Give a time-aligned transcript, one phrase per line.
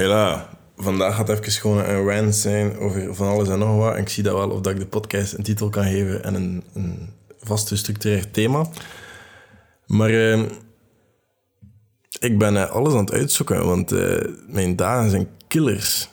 [0.00, 3.96] Hela, vandaag gaat even gewoon een rant zijn over van alles en nog wat.
[3.96, 6.64] Ik zie dat wel of dat ik de podcast een titel kan geven en een,
[6.74, 8.66] een vast gestructureerd thema.
[9.86, 10.42] Maar eh,
[12.18, 16.08] ik ben eh, alles aan het uitzoeken, want eh, mijn dagen zijn killers.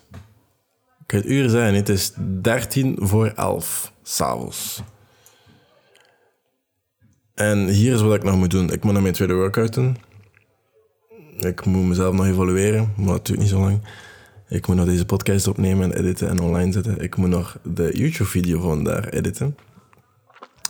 [1.00, 4.82] Ik kan het uur zijn, het is 13 voor 11 s'avonds.
[7.34, 8.72] En hier is wat ik nog moet doen.
[8.72, 9.98] Ik moet naar mijn tweede workout doen.
[11.40, 13.82] Ik moet mezelf nog evalueren, maar dat duurt niet zo lang.
[14.48, 17.02] Ik moet nog deze podcast opnemen en editen en online zetten.
[17.02, 19.58] Ik moet nog de YouTube-video van daar editen.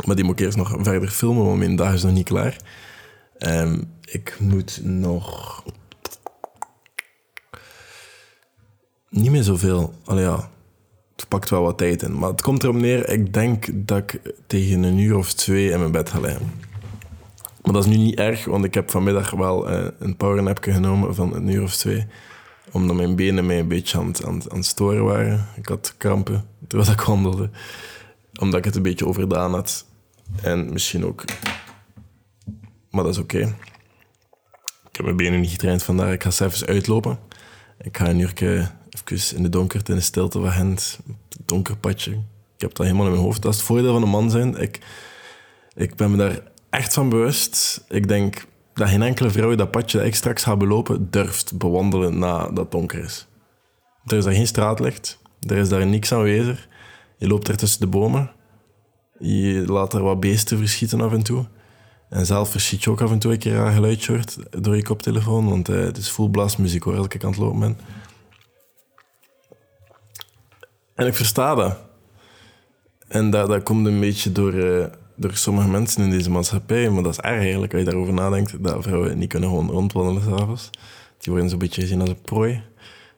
[0.05, 2.57] Maar die moet ik eerst nog verder filmen, want mijn dag is nog niet klaar.
[3.37, 5.63] Ehm, ik moet nog...
[9.09, 9.93] Niet meer zoveel.
[10.05, 10.49] Allee ja,
[11.15, 12.19] het pakt wel wat tijd in.
[12.19, 15.79] Maar het komt erop neer, ik denk dat ik tegen een uur of twee in
[15.79, 16.51] mijn bed ga liggen.
[17.63, 21.15] Maar dat is nu niet erg, want ik heb vanmiddag wel uh, een powernapje genomen
[21.15, 22.05] van een uur of twee.
[22.71, 25.47] Omdat mijn benen mij een beetje aan, aan, aan het storen waren.
[25.55, 27.49] Ik had krampen terwijl ik wandelde.
[28.39, 29.85] Omdat ik het een beetje overdaan had.
[30.41, 31.23] En misschien ook...
[32.89, 33.39] Maar dat is oké.
[34.89, 36.13] Ik heb mijn benen niet getraind vandaag.
[36.13, 37.19] Ik ga zelfs uitlopen.
[37.81, 38.69] Ik ga een uurtje
[39.05, 40.99] even in de donkerte, in de stilte van Gent.
[41.45, 42.11] Donker padje.
[42.55, 43.41] Ik heb dat helemaal in mijn hoofd.
[43.41, 44.57] Dat is het voordeel van een man zijn.
[44.57, 44.79] Ik,
[45.75, 47.83] ik ben me daar echt van bewust.
[47.89, 52.19] Ik denk dat geen enkele vrouw dat padje dat ik straks ga belopen durft bewandelen
[52.19, 53.27] nadat het donker is.
[54.05, 55.19] Er is daar geen straatlicht.
[55.47, 56.67] Er is daar niks aanwezig.
[57.17, 58.31] Je loopt er tussen de bomen.
[59.19, 61.45] Je laat er wat beesten verschieten af en toe.
[62.09, 64.83] En zelf verschiet je ook af en toe een keer een geluidje hoort door je
[64.83, 67.77] koptelefoon, want eh, het is full blast muziek hoor, als ik aan het lopen ben.
[70.95, 71.77] En ik versta dat.
[73.07, 74.85] En dat, dat komt een beetje door, eh,
[75.15, 78.63] door sommige mensen in deze maatschappij, maar dat is erg eigenlijk als je daarover nadenkt,
[78.63, 80.69] dat vrouwen niet kunnen gewoon rondwandelen s'avonds.
[81.17, 82.63] Die worden zo'n beetje gezien als een prooi.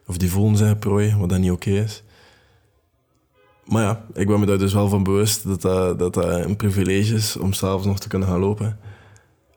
[0.05, 2.03] Of die voelen zich een prooi, wat dat niet oké is.
[3.65, 7.13] Maar ja, ik ben me daar dus wel van bewust dat dat, dat, een privilege
[7.13, 8.79] is om s'avonds nog te kunnen gaan lopen.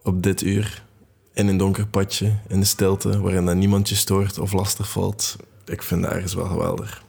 [0.03, 0.85] Op dit uur,
[1.33, 5.37] in een donker padje, in de stilte, waarin dat niemand je stoort of lastig valt.
[5.65, 7.03] Ik vind dat ergens wel geweldig.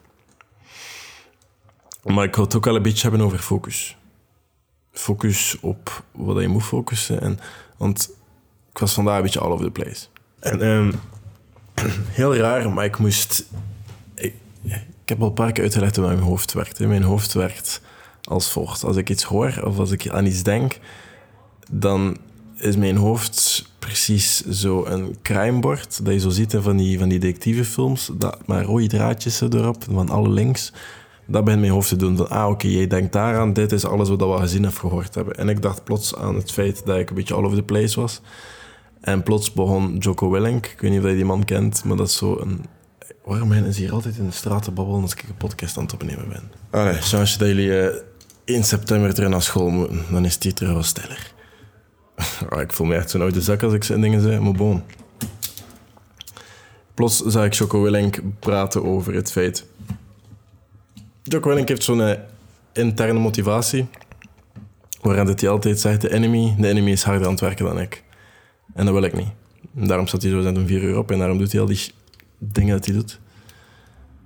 [2.04, 3.98] Maar ik wil het ook wel een beetje hebben over focus.
[5.10, 7.22] Focus op wat je moet focussen.
[7.22, 7.40] En,
[7.78, 8.10] want
[8.72, 10.06] ik was vandaag een beetje all over the place.
[10.40, 10.92] En ehm,
[12.20, 13.46] heel raar, maar ik moest...
[14.16, 14.34] Ik,
[15.06, 16.80] heb al een paar keer uitgelegd hoe mijn hoofd werkt.
[16.80, 17.82] Mijn hoofd werkt
[18.24, 18.84] als volgt.
[18.84, 20.80] Als ik iets hoor of als ik aan iets denk,
[21.72, 22.18] dan
[22.58, 27.10] is mijn hoofd precies zo een crimebord dat je zo ziet in van die, van
[27.10, 30.74] die detectivefilms, dat maar rode draadjes erop, van alle links.
[31.32, 32.18] Dat begint mijn hoofd te doen.
[32.18, 35.36] Van, ah, oké, jij denkt daaraan, dit is alles wat we gezien of gehoord hebben.
[35.36, 38.00] En ik dacht plots aan het feit dat ik een beetje all over the place
[38.02, 38.22] was.
[39.02, 42.08] En plots begon Joko Willink, ik weet niet of je die man kent, maar dat
[42.08, 42.66] is zo een...
[43.24, 45.94] Waarom is hier altijd in de straat te babbelen als ik een podcast aan het
[45.94, 46.52] opnemen ben?
[46.70, 48.02] Allee, chance dat jullie eh,
[48.46, 51.34] 1 september terug naar school moeten, dan is die terug wat stiller.
[52.50, 54.84] Ah, ik voel me echt zo'n oude zak als ik zo'n dingen zeg, maar bon.
[56.94, 59.66] Plots zag ik Joko Willink praten over het feit...
[61.30, 62.18] Joko Willink heeft zo'n eh,
[62.74, 63.88] interne motivatie,
[65.02, 67.80] waarin dat hij altijd zegt, de enemy, de enemy is harder aan het werken dan
[67.80, 68.04] ik.
[68.74, 69.30] En dat wil ik niet.
[69.76, 71.92] En daarom staat hij zo zijn vier uur op en daarom doet hij al die
[72.38, 73.20] dingen dat hij doet.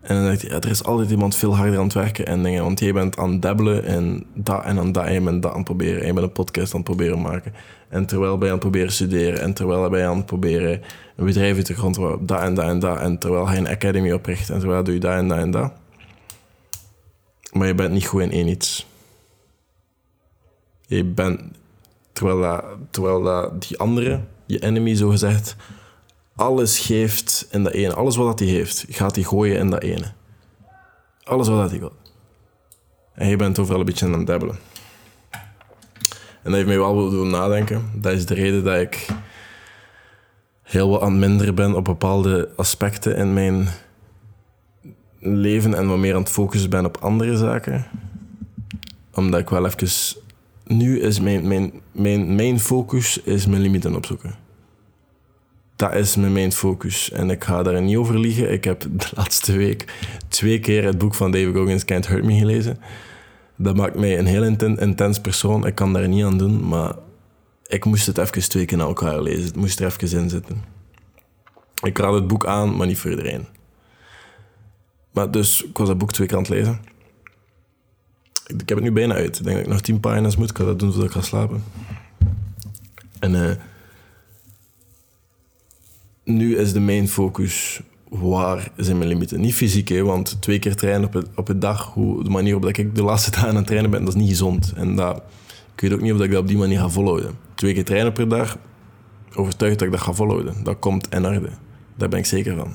[0.02, 2.64] En dan zegt hij, er is altijd iemand veel harder aan het werken en dingen,
[2.64, 5.64] want jij bent aan het dabbelen en dat en aan dat en bent dat aan
[5.64, 6.02] proberen.
[6.02, 7.54] En je bent een podcast aan het proberen maken.
[7.90, 10.82] En terwijl ben aan het proberen studeren en terwijl ben je aan het proberen
[11.16, 13.00] een bedrijf uit grond te houden, dat en dat en dat.
[13.00, 15.74] En terwijl hij een academy opricht en terwijl doe je dat en dat en dat.
[17.54, 18.86] Maar je bent niet goed in één iets.
[20.86, 21.42] Je bent,
[22.12, 25.56] terwijl, dat, terwijl dat die andere, je enemy zo gezegd,
[26.36, 27.94] alles geeft in dat ene.
[27.94, 30.12] Alles wat hij heeft, gaat hij gooien in dat ene.
[31.24, 31.94] Alles wat hij wil.
[33.14, 34.58] En je bent overal een beetje aan het dabbelen.
[36.44, 37.92] En dat heeft mij wel doen nadenken.
[37.96, 39.08] Dat is de reden dat ik
[40.62, 43.68] heel wat aan het minderen ben op bepaalde aspecten in mijn
[45.24, 47.86] leven en wat meer aan het focussen ben op andere zaken.
[49.14, 50.22] Omdat ik wel even...
[50.66, 54.36] Nu is mijn, mijn, mijn, mijn focus is mijn limieten opzoeken.
[55.76, 57.12] Dat is mijn main focus.
[57.12, 58.52] En ik ga daar niet over liegen.
[58.52, 59.94] Ik heb de laatste week
[60.28, 62.78] twee keer het boek van David Goggins Can't Hurt Me gelezen.
[63.56, 65.66] Dat maakt mij een heel inten- intens persoon.
[65.66, 66.96] Ik kan daar niet aan doen, maar
[67.68, 69.46] ik moest het even twee keer naar elkaar lezen.
[69.46, 70.64] Het moest er even in zitten.
[71.84, 73.46] Ik raad het boek aan, maar niet voor iedereen.
[75.14, 76.80] Maar dus, ik was dat boek twee keer aan het lezen.
[78.48, 79.40] Ik, heb het nu bijna uit.
[79.40, 80.50] Ik denk dat ik nog tien pagina's moet.
[80.50, 81.64] Ik dat doen voordat ik ga slapen.
[83.20, 83.56] En eh,
[86.24, 89.42] nu is de main focus waar zijn mijn limieten.
[89.42, 92.54] Niet fysiek, hè, want twee keer trainen op, het, op een dag, hoe, de manier
[92.60, 94.74] waarop ik de laatste dagen aan het trainen ben, dat is niet gezond.
[94.76, 95.24] En dat,
[95.76, 97.38] ik weet ook niet of ik dat op die manier ga volhouden.
[97.56, 98.58] Twee keer trainen per dag,
[99.36, 100.64] overtuigd dat ik dat ga volhouden.
[100.64, 101.50] Dat komt in orde.
[101.96, 102.74] Daar ben ik zeker van.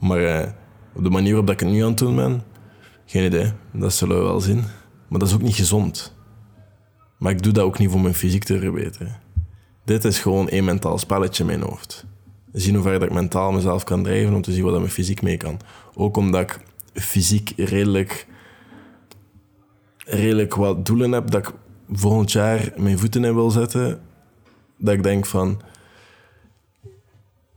[0.00, 0.48] Maar eh,
[0.94, 2.42] op de manier waarop ik het nu aan het doen ben,
[3.06, 3.52] geen idee.
[3.72, 4.64] Dat zullen we wel zien.
[5.08, 6.14] Maar dat is ook niet gezond.
[7.18, 9.20] Maar ik doe dat ook niet voor mijn fysiek te verbeteren.
[9.84, 12.04] Dit is gewoon één mentaal spelletje in mijn hoofd.
[12.52, 15.22] Zien hoe ver ik mentaal mezelf kan drijven om te zien wat dat mijn fysiek
[15.22, 15.60] mee kan.
[15.94, 16.58] Ook omdat ik
[16.94, 18.26] fysiek redelijk,
[19.96, 21.54] redelijk wat doelen heb dat ik
[21.92, 24.00] volgend jaar mijn voeten in wil zetten.
[24.76, 25.62] Dat ik denk van,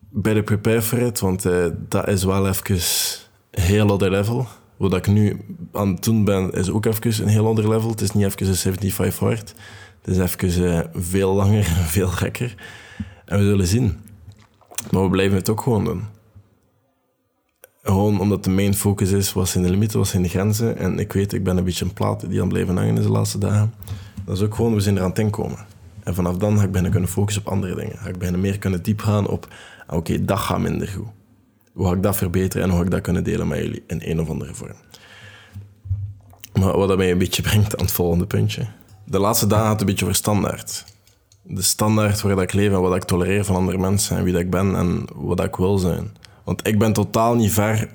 [0.10, 2.80] better prepare for it, want uh, dat is wel even
[3.62, 4.48] heel ander level.
[4.78, 5.42] Wat ik nu
[5.72, 7.90] aan het doen ben, is ook even een heel ander level.
[7.90, 9.56] Het is niet even een 75 hard.
[10.02, 11.64] Het is even uh, veel langer
[11.96, 12.56] veel gekker.
[13.26, 13.98] En we zullen zien.
[14.92, 16.04] Maar we blijven het ook gewoon doen.
[17.84, 20.78] Gewoon omdat de main focus is, wat zijn de limieten, wat zijn de grenzen.
[20.78, 23.38] En ik weet, ik ben een beetje een plaat die aan blijven hangen de laatste
[23.38, 23.74] dagen.
[24.26, 25.66] Dat is ook gewoon, we zijn er aan het inkomen.
[26.04, 27.98] En vanaf dan ga ik bijna kunnen focussen op andere dingen.
[27.98, 29.48] Ga ik bijna meer kunnen diep gaan op,
[29.88, 31.08] ah, oké, dat gaat minder goed.
[31.76, 34.02] Hoe ga ik dat verbeteren en hoe ga ik dat kunnen delen met jullie in
[34.04, 34.76] een of andere vorm.
[36.54, 38.68] Maar wat dat mij een beetje brengt aan het volgende puntje.
[39.06, 40.94] De laatste dagen had een beetje over standaard
[41.48, 44.34] de standaard waar dat ik leef en wat ik tolereer van andere mensen en wie
[44.34, 46.18] dat ik ben en wat dat ik wil zijn.
[46.44, 47.90] Want ik ben totaal niet ver,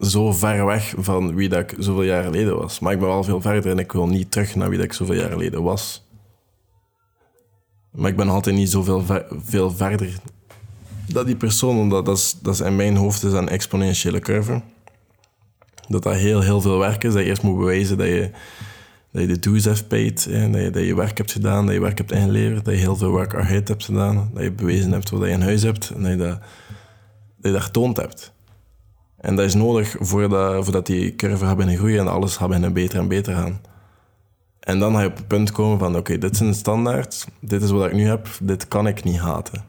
[0.00, 2.78] zo ver weg van wie dat ik zoveel jaar geleden was.
[2.78, 4.92] Maar ik ben wel veel verder en ik wil niet terug naar wie dat ik
[4.92, 6.06] zoveel jaar geleden was.
[7.90, 10.18] Maar ik ben altijd niet zoveel ver, veel verder
[11.06, 14.62] dat die persoon, omdat dat is, dat is in mijn hoofd is een exponentiële curve.
[15.88, 17.12] Dat dat heel, heel veel werk is.
[17.12, 18.30] Dat je eerst moet bewijzen dat je
[19.12, 21.74] dat je de dues hebt paid, hè, dat, je, dat je werk hebt gedaan, dat
[21.74, 24.92] je werk hebt ingeleverd, dat je heel veel work ahead hebt gedaan, dat je bewezen
[24.92, 26.38] hebt wat je in huis hebt en dat je dat,
[27.36, 28.32] dat, je getoond hebt.
[29.16, 32.72] En dat is nodig voordat, voordat die curve gaat beginnen groeien en alles gaat beginnen
[32.72, 33.60] beter en beter gaan.
[34.60, 37.62] En dan ga je op het punt komen van, oké, dit is een standaard, dit
[37.62, 39.64] is wat ik nu heb, dit kan ik niet haten.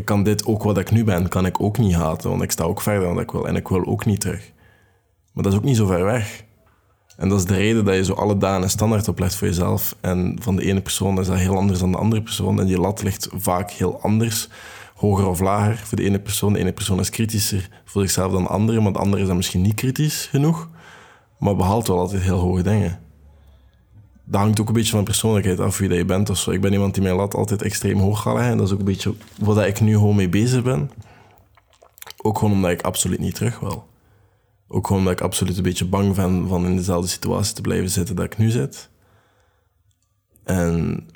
[0.00, 2.50] Ik kan dit ook wat ik nu ben, kan ik ook niet haten, want ik
[2.50, 4.52] sta ook verder dan ik wil en ik wil ook niet terug.
[5.32, 6.44] Maar dat is ook niet zo ver weg.
[7.16, 9.96] En dat is de reden dat je zo alle dagen een standaard oplegt voor jezelf.
[10.00, 12.60] En van de ene persoon is dat heel anders dan de andere persoon.
[12.60, 14.48] En die lat ligt vaak heel anders,
[14.94, 16.52] hoger of lager voor de ene persoon.
[16.52, 19.36] De ene persoon is kritischer voor zichzelf dan de andere, maar de andere is dan
[19.36, 20.68] misschien niet kritisch genoeg.
[21.38, 22.98] Maar behaalt wel altijd heel hoge dingen.
[24.30, 26.50] Dat hangt ook een beetje van persoonlijkheid af wie dat je bent of zo.
[26.50, 28.38] Ik ben iemand die mijn lat altijd extreem hoog gaat.
[28.38, 30.90] En dat is ook een beetje wat ik nu gewoon mee bezig ben.
[32.16, 33.88] Ook gewoon omdat ik absoluut niet terug wil.
[34.68, 37.90] Ook gewoon omdat ik absoluut een beetje bang ben van in dezelfde situatie te blijven
[37.90, 38.88] zitten dat ik nu zit.
[40.44, 41.06] En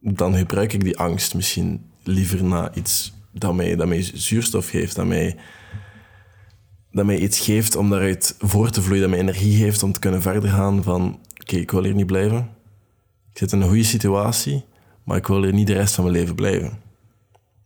[0.00, 4.96] dan gebruik ik die angst misschien liever naar iets dat mij, dat mij zuurstof geeft,
[4.96, 5.36] dat mij,
[6.90, 10.00] dat mij iets geeft om daaruit voor te vloeien, dat mij energie geeft om te
[10.00, 12.50] kunnen verder gaan van oké, ik wil hier niet blijven.
[13.32, 14.64] Ik zit in een goede situatie,
[15.04, 16.78] maar ik wil hier niet de rest van mijn leven blijven.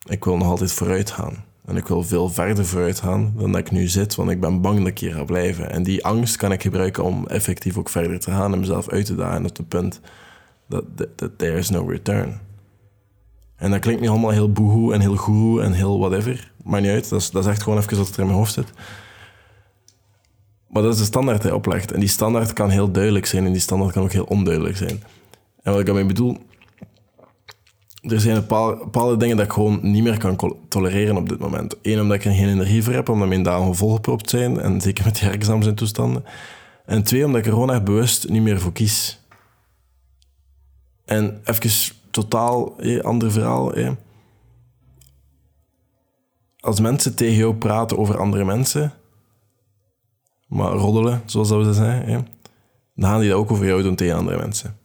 [0.08, 1.44] Ik wil nog altijd vooruit gaan.
[1.64, 4.60] En ik wil veel verder vooruit gaan dan dat ik nu zit, want ik ben
[4.60, 5.70] bang dat ik hier ga blijven.
[5.70, 9.06] En die angst kan ik gebruiken om effectief ook verder te gaan en mezelf uit
[9.06, 10.00] te dagen op het punt
[10.68, 10.84] dat,
[11.16, 12.40] that, there is no return.
[13.56, 16.52] En dat klinkt niet allemaal heel boehoe en heel goeroe en heel whatever.
[16.64, 18.52] Maar niet uit, dat is, dat is echt gewoon even wat er in mijn hoofd
[18.52, 18.72] zit.
[20.68, 21.92] Maar dat is de standaard die hij oplegt.
[21.92, 25.02] En die standaard kan heel duidelijk zijn en die standaard kan ook heel onduidelijk zijn.
[25.62, 26.36] En wat ik daarmee bedoel,
[28.00, 31.74] er zijn bepaalde, dingen dat ik gewoon niet meer kan tolereren op dit moment.
[31.82, 34.60] Eén, omdat ik er geen energie voor heb, omdat mijn dagen volgepropt zijn.
[34.60, 36.24] En zeker met die examens en toestanden.
[36.86, 39.20] En twee, omdat ik er gewoon echt bewust niet meer voor kies.
[41.04, 43.72] En even totaal ander verhaal.
[46.60, 48.92] Als mensen tegen jou praten over andere mensen,
[50.48, 52.28] maar roddelen, zoals dat we zeggen,
[52.94, 54.76] dan gaan die dat ook over jou doen tegen andere mensen.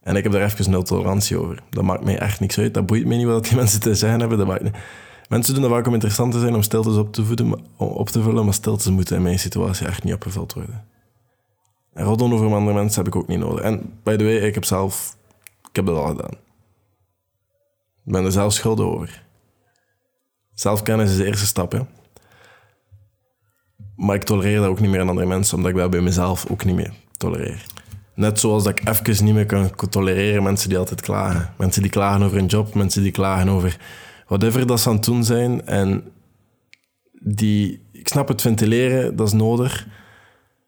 [0.00, 1.62] En ik heb daar even nul tolerantie over.
[1.70, 2.74] Dat maakt mij echt niks uit.
[2.74, 4.38] Dat boeit me niet wat die mensen te zeggen hebben.
[4.38, 4.70] Dat maakt.
[5.28, 8.22] Mensen doen dat vaak om interessant te zijn, om stiltes op te, voeden, op te
[8.22, 10.84] vullen, maar stiltes moeten in mijn situatie echt niet opgevuld worden.
[11.92, 13.64] En roddelen over andere mensen heb ik ook niet nodig.
[13.64, 15.16] En by the way, ik heb zelf...
[15.68, 16.32] Ik heb dat al gedaan.
[18.04, 19.24] Ik ben er zelf schuldig over.
[20.54, 21.80] Zelfkennis is de eerste stap, hè.
[24.00, 26.46] Maar ik tolereer dat ook niet meer aan andere mensen, omdat ik dat bij mezelf
[26.50, 27.66] ook niet meer tolereer.
[28.14, 31.52] Net zoals dat ik even niet meer kan tolereren mensen die altijd klagen.
[31.58, 33.76] Mensen die klagen over een job, mensen die klagen over
[34.26, 35.66] whatever dat ze aan het doen zijn.
[35.66, 36.04] En
[37.12, 39.86] die, ik snap het ventileren, dat is nodig.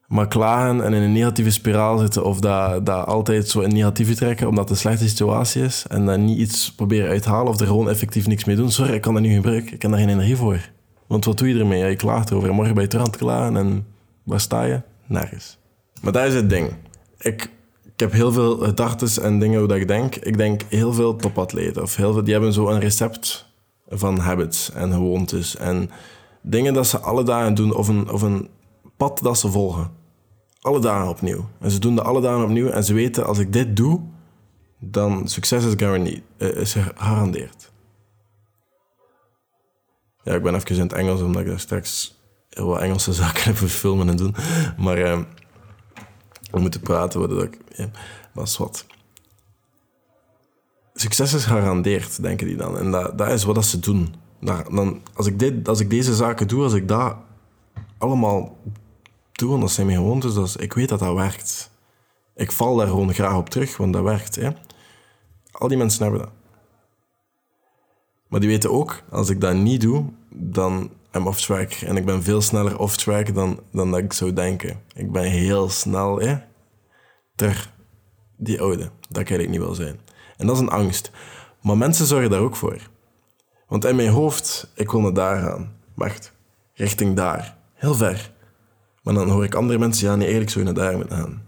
[0.07, 4.15] Maar klagen en in een negatieve spiraal zitten of dat, dat altijd zo in negatieve
[4.15, 7.67] trekken omdat het een slechte situatie is en dan niet iets proberen uithalen of er
[7.67, 8.71] gewoon effectief niks mee doen.
[8.71, 9.75] Sorry, ik kan dat niet gebruiken.
[9.75, 10.71] Ik heb daar geen energie voor.
[11.13, 11.79] Want wat doe je ermee?
[11.79, 12.49] Ja, je klaagt erover.
[12.49, 13.87] En morgen ben je het klagen en
[14.23, 14.81] waar sta je?
[15.07, 15.59] Nergens.
[16.03, 16.75] Maar dat is het ding.
[17.19, 17.51] Ik,
[17.85, 20.17] ik heb heel veel gedachten en dingen hoe dat ik denk.
[20.17, 21.83] Ik denk heel veel topatleten.
[21.83, 23.47] Of heel veel, die hebben zo een recept
[23.89, 25.57] van habits en gewoontes.
[25.57, 25.91] En
[26.43, 27.75] dingen dat ze alle dagen doen.
[27.75, 28.49] Of een, of een
[28.97, 29.91] pad dat ze volgen.
[30.61, 31.49] Alle dagen opnieuw.
[31.61, 32.69] En ze doen dat alle dagen opnieuw.
[32.69, 34.01] En ze weten, als ik dit doe,
[34.79, 37.72] dan succes is, uh, is gegarandeerd.
[40.25, 43.43] Ja, ik ben even in het Engels, omdat ik daar straks heel wat Engelse zaken
[43.43, 44.35] heb voor filmen en doen.
[44.77, 45.21] Maar uh,
[46.51, 47.59] we moeten praten, wat ik...
[47.69, 47.91] Ja,
[48.35, 48.87] maar is wat.
[50.95, 52.79] Succes is gegarandeerd, denken die dan.
[52.79, 54.15] En dat, dat is wat dat ze doen.
[54.41, 57.17] dan, als, ik dit, als ik deze zaken doe, als ik dat
[57.99, 58.57] allemaal
[59.33, 61.71] doe, en dat zijn mijn gewoontes, dus ik weet dat dat werkt.
[62.35, 64.35] Ik val daar gewoon graag op terug, want dat werkt.
[64.35, 64.51] Hè?
[65.53, 66.31] Al die mensen hebben dat.
[68.33, 71.73] Maar die weten ook, als ik dat niet doe, dan am off track.
[71.73, 74.81] En ik ben veel sneller off track dan, dan dat ik zou denken.
[74.95, 76.37] Ik ben heel snel hè,
[77.35, 77.73] ter
[78.37, 80.01] die oude, dat ik eigenlijk niet wil zijn.
[80.37, 81.11] En dat is een angst.
[81.61, 82.91] Maar mensen zorgen daar ook voor.
[83.67, 85.77] Want in mijn hoofd, ik wil naar daar gaan.
[85.95, 86.33] Wacht,
[86.75, 87.57] richting daar.
[87.75, 88.33] Heel ver.
[89.03, 91.45] Maar dan hoor ik andere mensen, ja, nee, eigenlijk zou je naar daar moeten gaan.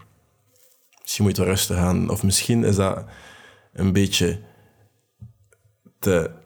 [1.01, 2.09] Misschien moet je wel rustig gaan.
[2.09, 3.05] Of misschien is dat
[3.73, 4.39] een beetje
[5.99, 6.43] te...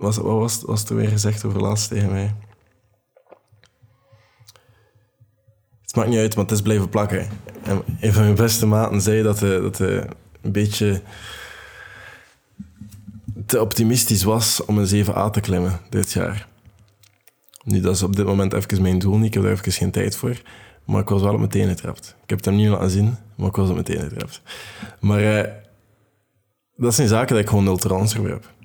[0.00, 2.34] Was, wat was, was er weer gezegd over laatst tegen mij?
[5.82, 7.28] Het maakt niet uit, want het is blijven plakken.
[7.62, 10.08] En een van mijn beste maten zei dat hij, dat hij
[10.40, 11.02] een beetje
[13.46, 16.48] te optimistisch was om een 7a te klimmen dit jaar.
[17.64, 19.26] Nu, dat is op dit moment even mijn doel niet.
[19.26, 20.42] Ik heb daar even geen tijd voor.
[20.84, 22.16] Maar ik was wel op mijn tenen getrapt.
[22.22, 24.42] Ik heb het hem niet laten zien, maar ik was op mijn tenen getrapt.
[25.00, 25.52] Maar eh,
[26.76, 28.58] dat zijn zaken dat ik gewoon nul voor heb.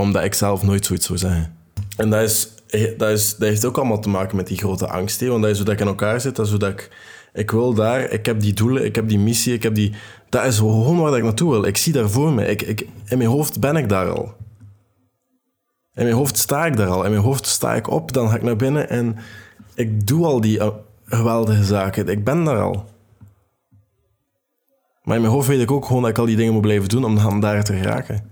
[0.00, 1.56] Omdat ik zelf nooit zoiets zou zeggen.
[1.96, 2.48] En dat, is,
[2.96, 5.20] dat, is, dat heeft ook allemaal te maken met die grote angst.
[5.20, 6.36] Want dat is hoe dat ik in elkaar zit.
[6.36, 6.90] Dat is hoe dat ik...
[7.32, 9.94] Ik wil daar, ik heb die doelen, ik heb die missie, ik heb die...
[10.28, 11.64] Dat is gewoon waar ik naartoe wil.
[11.64, 12.46] Ik zie daar voor me.
[12.46, 14.34] Ik, ik, in mijn hoofd ben ik daar al.
[15.94, 17.04] In mijn hoofd sta ik daar al.
[17.04, 19.16] In mijn hoofd sta ik op, dan ga ik naar binnen en
[19.74, 20.68] ik doe al die eh,
[21.04, 22.08] geweldige zaken.
[22.08, 22.84] Ik ben daar al.
[25.02, 26.88] Maar in mijn hoofd weet ik ook gewoon dat ik al die dingen moet blijven
[26.88, 28.29] doen om dan daar te geraken.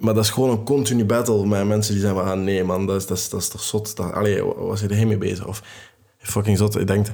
[0.00, 2.96] Maar dat is gewoon een continu battle met mensen die zeggen: ah, nee, man, dat
[2.96, 3.96] is, dat is, toch zot.
[3.96, 5.46] Dat, allee, je er mee bezig?
[5.46, 5.62] Of
[6.18, 6.78] fucking zot.
[6.78, 7.06] Ik denk,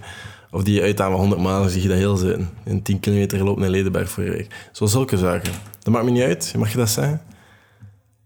[0.51, 2.51] of die uitdaging 100 maanden zie je dat heel zitten.
[2.65, 4.69] In 10 kilometer gelopen in Ledenberg voor je week.
[4.73, 5.53] Zo zulke zaken.
[5.79, 7.23] Dat maakt me niet uit, mag je dat zeggen?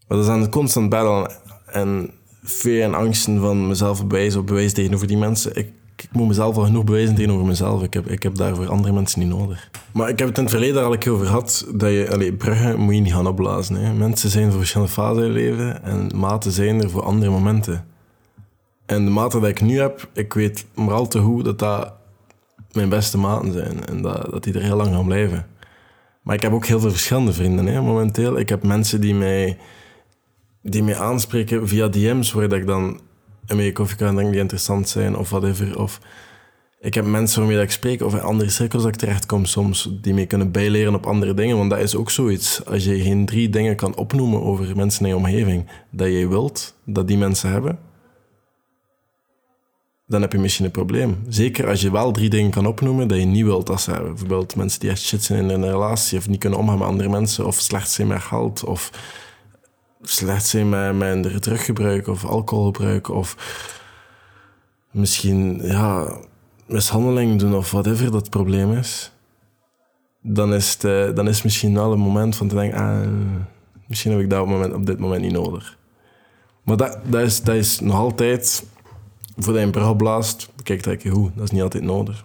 [0.08, 1.30] Maar dat is een constant battle.
[1.66, 2.10] En
[2.44, 5.56] fear en angsten van mezelf bewijzen of bewijzen tegenover die mensen.
[5.56, 7.82] Ik, ik moet mezelf al genoeg bewijzen tegenover mezelf.
[7.82, 9.70] Ik heb, ik heb daarvoor andere mensen niet nodig.
[9.92, 12.80] Maar ik heb het in het verleden al een over gehad dat je, allee, bruggen
[12.80, 13.74] moet je niet gaan opblazen.
[13.74, 13.92] Hè.
[13.92, 17.86] Mensen zijn voor verschillende fasen in leven en maten zijn er voor andere momenten.
[18.86, 21.92] En de maten die ik nu heb, ik weet maar al te goed dat dat
[22.72, 25.46] mijn beste maten zijn en dat, dat die er heel lang gaan blijven.
[26.22, 28.38] Maar ik heb ook heel veel verschillende vrienden hè, momenteel.
[28.38, 29.58] Ik heb mensen die mij
[30.62, 33.00] die mij aanspreken via DM's, waar ik dan
[33.58, 35.78] een koffie kan drinken die interessant zijn of whatever.
[35.78, 36.00] Of
[36.80, 40.14] ik heb mensen waarmee ik spreek of in andere cirkels dat ik terechtkom soms, die
[40.14, 41.56] mij kunnen bijleren op andere dingen.
[41.56, 42.64] Want dat is ook zoiets.
[42.64, 46.74] Als je geen drie dingen kan opnoemen over mensen in je omgeving dat je wilt
[46.84, 47.78] dat die mensen hebben,
[50.06, 51.18] dan heb je misschien een probleem.
[51.28, 54.10] Zeker als je wel drie dingen kan opnoemen dat je niet wilt dat ze hebben.
[54.10, 57.08] Bijvoorbeeld mensen die echt shit zijn in een relatie of niet kunnen omgaan met andere
[57.08, 58.90] mensen of slecht zijn met geld of
[60.02, 63.36] slecht zijn met, met teruggebruik of alcoholgebruik of
[64.90, 66.16] misschien ja,
[66.66, 69.12] mishandeling doen of whatever dat probleem is,
[70.20, 73.08] dan is, het, eh, dan is misschien wel een moment van te denken, ah,
[73.86, 75.78] misschien heb ik dat op, moment, op dit moment niet nodig.
[76.62, 78.64] Maar dat, dat, is, dat is nog altijd,
[79.36, 82.24] voor je een brug blaast, dat hoe, dat is niet altijd nodig.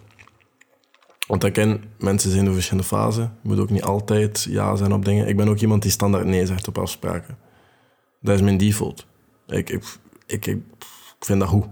[1.26, 3.22] Want ik ken, mensen zijn in verschillende fasen.
[3.42, 5.28] Je moet ook niet altijd ja zijn op dingen.
[5.28, 7.36] Ik ben ook iemand die standaard nee zegt op afspraken.
[8.20, 9.06] Dat is mijn default.
[9.46, 9.84] Ik, ik,
[10.26, 10.60] ik, ik
[11.20, 11.66] vind dat goed.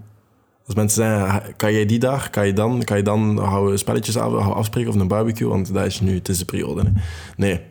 [0.65, 4.17] Als mensen zeggen, kan jij die dag, kan je dan, kan je dan houden spelletjes
[4.17, 6.91] af, afspreken of een barbecue, want dat is nu, het is de periode.
[7.37, 7.61] Nee.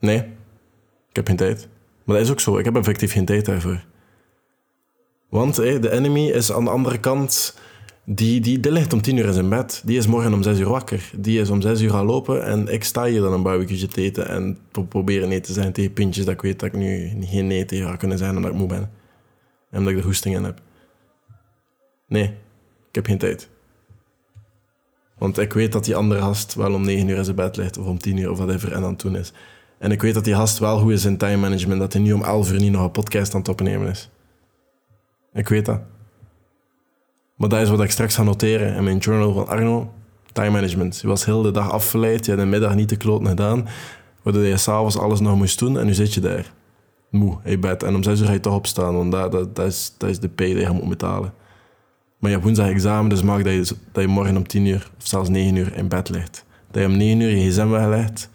[0.00, 0.18] Nee.
[1.08, 1.68] Ik heb geen tijd.
[2.04, 3.84] Maar dat is ook zo, ik heb effectief geen tijd daarvoor.
[5.28, 7.58] Want de enemy is aan de andere kant
[8.08, 9.82] die, die, die ligt om tien uur in zijn bed.
[9.84, 11.10] Die is morgen om zes uur wakker.
[11.16, 14.02] Die is om zes uur gaan lopen en ik sta hier dan een barbecue te
[14.02, 14.58] eten en
[14.88, 17.88] proberen nee te zijn tegen pintjes dat ik weet dat ik nu geen nee tegen
[17.88, 18.90] ga kunnen zijn omdat ik moe ben.
[19.70, 20.60] En omdat ik er hoesting in heb.
[22.08, 22.24] Nee,
[22.88, 23.48] ik heb geen tijd.
[25.18, 27.78] Want ik weet dat die andere gast wel om negen uur in zijn bed ligt
[27.78, 29.32] of om tien uur of whatever en dan toen is.
[29.78, 31.80] En ik weet dat die gast wel goed is in time management.
[31.80, 34.10] Dat hij nu om 11 uur niet nog een podcast aan het opnemen is.
[35.32, 35.80] Ik weet dat.
[37.36, 39.92] Maar dat is wat ik straks ga noteren in mijn journal van Arno.
[40.32, 40.98] Time management.
[41.00, 42.24] Je was heel de dag afgeleid.
[42.24, 43.68] Je had de middag niet de kloten gedaan.
[44.22, 45.78] Waardoor je s'avonds alles nog moest doen.
[45.78, 46.52] En nu zit je daar.
[47.10, 47.82] Moe, in bed.
[47.82, 48.94] En om 6 uur ga je toch opstaan.
[48.94, 51.32] Want dat, dat, dat, is, dat is de pay die je moet betalen.
[52.18, 54.90] Maar je hebt woensdag examen, dus maak dat je, dat je morgen om 10 uur
[54.98, 56.44] of zelfs 9 uur in bed ligt.
[56.70, 58.30] Dat je om 9 uur je gsm weglegt.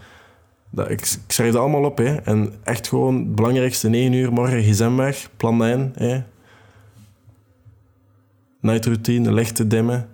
[0.69, 1.97] Dat, ik, ik schrijf dat allemaal op.
[1.97, 2.15] Hè.
[2.15, 5.29] En echt gewoon het belangrijkste, 9 uur morgen gsm weg.
[5.37, 5.93] Plan dat in.
[5.95, 6.21] Hè.
[8.61, 10.09] Night routine, lichten dimmen.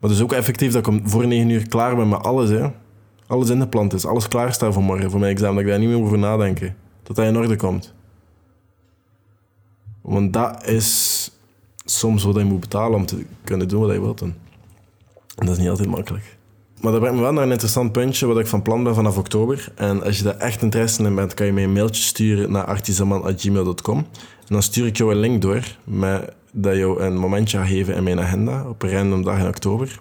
[0.00, 2.50] Maar dus ook effectief dat ik voor 9 uur klaar ben met alles.
[2.50, 2.68] Hè.
[3.26, 4.06] Alles ingepland is.
[4.06, 5.54] Alles klaar staat voor morgen, voor mijn examen.
[5.54, 6.76] Dat ik daar niet meer over nadenken.
[7.02, 7.94] Dat dat in orde komt.
[10.00, 11.30] Want dat is
[11.84, 14.34] soms wat je moet betalen om te kunnen doen wat je wilt doen.
[15.36, 16.38] En dat is niet altijd makkelijk.
[16.80, 19.18] Maar dat brengt me wel naar een interessant puntje wat ik van plan ben vanaf
[19.18, 19.72] oktober.
[19.74, 22.64] En als je daar echt interesse in bent, kan je mij een mailtje sturen naar
[22.64, 23.96] artisaman.gmail.com.
[23.98, 24.06] En
[24.48, 28.02] dan stuur ik jou een link door met, dat je een momentje gaat geven in
[28.02, 30.00] mijn agenda op een random dag in oktober.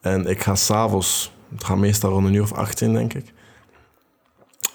[0.00, 3.32] En ik ga s'avonds, het gaat meestal rond een uur of 18 denk ik.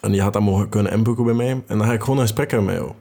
[0.01, 1.49] En je gaat dat mogen kunnen inboeken bij mij.
[1.49, 2.91] En dan ga ik gewoon een gesprek hebben met jou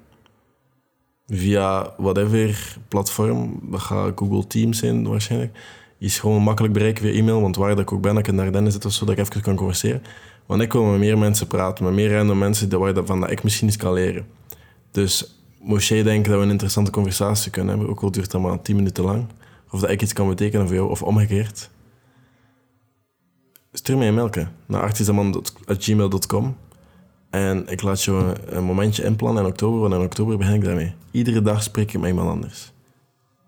[1.28, 3.60] via whatever platform.
[3.62, 5.58] Dat gaat Google Teams zijn waarschijnlijk.
[5.98, 8.72] is gewoon makkelijk bereiken via e-mail, want waar dat ik ook ben, ik in Ardennen
[8.72, 10.02] zit of dat ik even kan converseren.
[10.46, 13.30] Want ik wil met meer mensen praten, met meer random mensen waar dat, van dat
[13.30, 14.26] ik misschien iets kan leren.
[14.90, 15.37] Dus
[15.78, 18.76] jij denken dat we een interessante conversatie kunnen hebben, ook al duurt dat maar 10
[18.76, 19.26] minuten lang,
[19.70, 21.70] of dat ik iets kan betekenen voor jou, of omgekeerd,
[23.72, 26.56] stuur mij een mailje naar artisaman.gmail.com
[27.30, 30.94] en ik laat je een momentje inplannen in oktober, want in oktober begin ik daarmee.
[31.10, 32.72] Iedere dag spreek ik met iemand anders.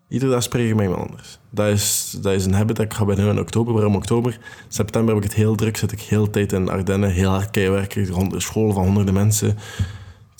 [0.08, 1.38] Iedere dag spreek ik met iemand anders.
[1.50, 3.72] Dat is, dat is een habit dat ik ga beginnen in oktober.
[3.72, 4.38] Waarom oktober?
[4.68, 8.06] September heb ik het heel druk, zit ik heel tijd in Ardennen, heel hard werken,
[8.06, 9.58] rond de school van honderden mensen.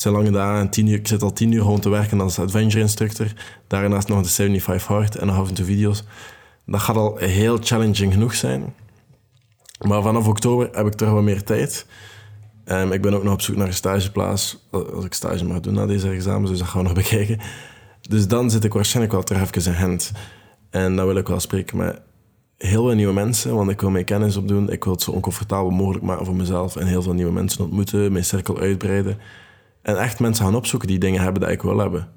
[0.01, 2.81] Zijn lange dagen, tien uur, ik zit al tien uur gewoon te werken als adventure
[2.81, 3.27] instructor.
[3.67, 6.05] Daarnaast nog de 75 hard en nog af en toe video's.
[6.67, 8.75] Dat gaat al heel challenging genoeg zijn.
[9.87, 11.87] Maar vanaf oktober heb ik toch wat meer tijd.
[12.65, 14.69] Um, ik ben ook nog op zoek naar een stageplaats.
[14.71, 17.39] Als ik stage mag doen na deze examens, dus dat gaan we nog bekijken.
[18.01, 20.13] Dus dan zit ik waarschijnlijk wel terug even in hand.
[20.71, 22.01] En dan wil ik wel spreken met
[22.57, 24.71] heel veel nieuwe mensen, want ik wil mijn kennis opdoen.
[24.71, 28.13] Ik wil het zo oncomfortabel mogelijk maken voor mezelf en heel veel nieuwe mensen ontmoeten,
[28.13, 29.19] mijn cirkel uitbreiden.
[29.83, 32.09] En echt mensen gaan opzoeken die dingen hebben die ik wil hebben.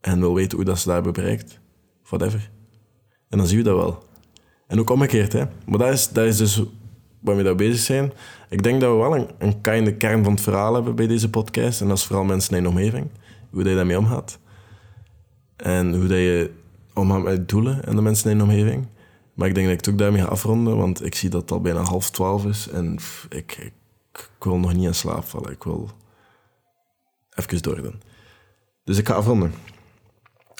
[0.00, 1.60] En wil weten hoe dat ze daar hebben bereikt.
[2.04, 2.50] Whatever.
[3.28, 4.04] En dan zien we dat wel.
[4.66, 5.44] En ook omgekeerd, hè.
[5.66, 6.62] Maar dat is, dat is dus
[7.20, 8.12] waarmee we bezig zijn.
[8.48, 11.30] Ik denk dat we wel een, een kleine kern van het verhaal hebben bij deze
[11.30, 11.80] podcast.
[11.80, 13.06] En dat is vooral mensen in je omgeving.
[13.50, 14.38] Hoe dat je daarmee omgaat.
[15.56, 16.50] En hoe dat je
[16.94, 18.86] omgaat met doelen en de mensen in je omgeving.
[19.34, 21.50] Maar ik denk dat ik het ook daarmee ga afronden, want ik zie dat het
[21.50, 22.68] al bijna half twaalf is.
[22.68, 23.72] En ik, ik,
[24.12, 25.52] ik wil nog niet in slaap vallen.
[25.52, 25.90] Ik wil
[27.34, 28.02] even doordoen.
[28.84, 29.54] Dus ik ga afronden.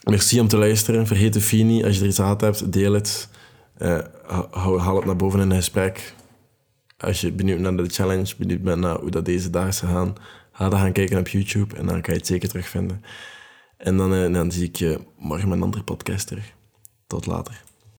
[0.05, 1.07] Merci om te luisteren.
[1.07, 1.85] Vergeet de Fini.
[1.85, 3.29] Als je er iets aan hebt, deel het.
[3.79, 3.99] Uh,
[4.51, 6.15] haal het naar boven in een gesprek
[7.05, 10.15] als je benieuwd naar de challenge, benieuwd bent naar hoe dat deze dagen gaan,
[10.53, 13.05] ga dan gaan kijken op YouTube en dan kan je het zeker terugvinden.
[13.77, 16.53] En dan, uh, dan zie ik je morgen met een andere podcast terug.
[17.07, 17.64] Tot later.